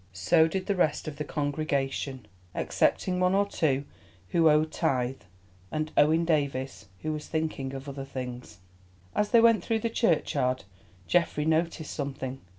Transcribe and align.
So 0.13 0.47
did 0.47 0.65
the 0.65 0.73
rest 0.75 1.07
of 1.07 1.17
the 1.17 1.23
congregation, 1.23 2.25
excepting 2.55 3.19
one 3.19 3.35
or 3.35 3.45
two 3.47 3.83
who 4.29 4.49
owed 4.49 4.71
tithe, 4.71 5.21
and 5.71 5.91
Owen 5.95 6.25
Davies, 6.25 6.87
who 7.03 7.13
was 7.13 7.27
thinking 7.27 7.71
of 7.75 7.87
other 7.87 8.03
things. 8.05 8.57
As 9.15 9.29
they 9.29 9.39
went 9.41 9.63
through 9.63 9.81
the 9.81 9.91
churchyard, 9.91 10.63
Geoffrey 11.05 11.45
noticed 11.45 11.93
something. 11.93 12.41